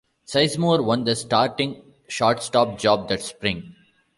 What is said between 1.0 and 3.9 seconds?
the starting shortstop job that Spring.